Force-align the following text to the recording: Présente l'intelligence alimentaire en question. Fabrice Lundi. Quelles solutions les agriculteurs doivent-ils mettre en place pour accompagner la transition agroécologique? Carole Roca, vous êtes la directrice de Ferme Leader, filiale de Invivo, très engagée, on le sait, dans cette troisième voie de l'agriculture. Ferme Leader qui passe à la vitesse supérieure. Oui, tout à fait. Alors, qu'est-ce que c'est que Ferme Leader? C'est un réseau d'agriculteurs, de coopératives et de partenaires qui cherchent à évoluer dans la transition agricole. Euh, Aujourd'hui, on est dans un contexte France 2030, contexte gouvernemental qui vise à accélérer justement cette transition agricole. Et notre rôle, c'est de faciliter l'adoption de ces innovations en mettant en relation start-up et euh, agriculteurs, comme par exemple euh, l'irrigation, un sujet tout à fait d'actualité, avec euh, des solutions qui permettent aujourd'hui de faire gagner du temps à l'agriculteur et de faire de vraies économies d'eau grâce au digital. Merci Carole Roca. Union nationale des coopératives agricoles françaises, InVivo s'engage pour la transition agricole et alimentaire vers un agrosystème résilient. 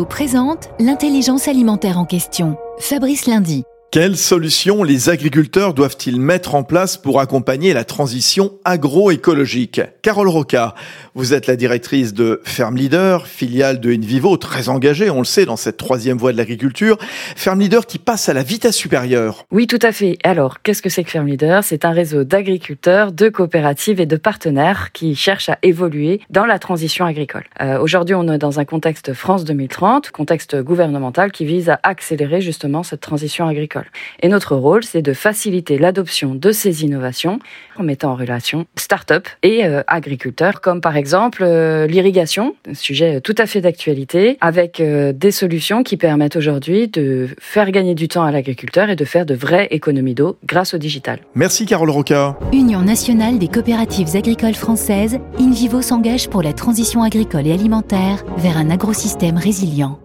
Présente 0.00 0.70
l'intelligence 0.80 1.48
alimentaire 1.48 1.98
en 1.98 2.06
question. 2.06 2.56
Fabrice 2.78 3.26
Lundi. 3.26 3.64
Quelles 3.92 4.16
solutions 4.16 4.84
les 4.84 5.10
agriculteurs 5.10 5.74
doivent-ils 5.74 6.18
mettre 6.18 6.54
en 6.54 6.62
place 6.62 6.96
pour 6.96 7.20
accompagner 7.20 7.74
la 7.74 7.84
transition 7.84 8.54
agroécologique? 8.64 9.82
Carole 10.00 10.30
Roca, 10.30 10.74
vous 11.14 11.34
êtes 11.34 11.46
la 11.46 11.56
directrice 11.56 12.14
de 12.14 12.40
Ferme 12.42 12.78
Leader, 12.78 13.26
filiale 13.26 13.80
de 13.80 13.92
Invivo, 13.92 14.38
très 14.38 14.70
engagée, 14.70 15.10
on 15.10 15.18
le 15.18 15.26
sait, 15.26 15.44
dans 15.44 15.58
cette 15.58 15.76
troisième 15.76 16.16
voie 16.16 16.32
de 16.32 16.38
l'agriculture. 16.38 16.96
Ferme 17.36 17.60
Leader 17.60 17.84
qui 17.84 17.98
passe 17.98 18.30
à 18.30 18.32
la 18.32 18.42
vitesse 18.42 18.76
supérieure. 18.76 19.44
Oui, 19.50 19.66
tout 19.66 19.78
à 19.82 19.92
fait. 19.92 20.16
Alors, 20.24 20.62
qu'est-ce 20.62 20.80
que 20.80 20.88
c'est 20.88 21.04
que 21.04 21.10
Ferme 21.10 21.26
Leader? 21.26 21.62
C'est 21.62 21.84
un 21.84 21.90
réseau 21.90 22.24
d'agriculteurs, 22.24 23.12
de 23.12 23.28
coopératives 23.28 24.00
et 24.00 24.06
de 24.06 24.16
partenaires 24.16 24.92
qui 24.92 25.14
cherchent 25.14 25.50
à 25.50 25.58
évoluer 25.62 26.22
dans 26.30 26.46
la 26.46 26.58
transition 26.58 27.04
agricole. 27.04 27.44
Euh, 27.60 27.78
Aujourd'hui, 27.78 28.14
on 28.14 28.26
est 28.32 28.38
dans 28.38 28.58
un 28.58 28.64
contexte 28.64 29.12
France 29.12 29.44
2030, 29.44 30.12
contexte 30.12 30.56
gouvernemental 30.62 31.30
qui 31.30 31.44
vise 31.44 31.68
à 31.68 31.78
accélérer 31.82 32.40
justement 32.40 32.82
cette 32.82 33.02
transition 33.02 33.46
agricole. 33.46 33.81
Et 34.20 34.28
notre 34.28 34.56
rôle, 34.56 34.84
c'est 34.84 35.02
de 35.02 35.12
faciliter 35.12 35.78
l'adoption 35.78 36.34
de 36.34 36.52
ces 36.52 36.84
innovations 36.84 37.38
en 37.76 37.82
mettant 37.82 38.12
en 38.12 38.16
relation 38.16 38.66
start-up 38.76 39.28
et 39.42 39.64
euh, 39.64 39.82
agriculteurs, 39.86 40.60
comme 40.60 40.80
par 40.80 40.96
exemple 40.96 41.42
euh, 41.42 41.86
l'irrigation, 41.86 42.54
un 42.68 42.74
sujet 42.74 43.20
tout 43.20 43.34
à 43.38 43.46
fait 43.46 43.60
d'actualité, 43.60 44.36
avec 44.40 44.80
euh, 44.80 45.12
des 45.12 45.30
solutions 45.30 45.82
qui 45.82 45.96
permettent 45.96 46.36
aujourd'hui 46.36 46.88
de 46.88 47.28
faire 47.40 47.70
gagner 47.70 47.94
du 47.94 48.08
temps 48.08 48.24
à 48.24 48.30
l'agriculteur 48.30 48.90
et 48.90 48.96
de 48.96 49.04
faire 49.04 49.26
de 49.26 49.34
vraies 49.34 49.68
économies 49.70 50.14
d'eau 50.14 50.36
grâce 50.44 50.74
au 50.74 50.78
digital. 50.78 51.20
Merci 51.34 51.66
Carole 51.66 51.90
Roca. 51.90 52.38
Union 52.52 52.82
nationale 52.82 53.38
des 53.38 53.48
coopératives 53.48 54.16
agricoles 54.16 54.54
françaises, 54.54 55.18
InVivo 55.38 55.82
s'engage 55.82 56.28
pour 56.28 56.42
la 56.42 56.52
transition 56.52 57.02
agricole 57.02 57.46
et 57.46 57.52
alimentaire 57.52 58.24
vers 58.36 58.56
un 58.56 58.70
agrosystème 58.70 59.38
résilient. 59.38 59.98